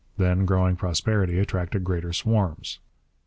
[0.17, 2.79] Then growing prosperity attracted greater swarms.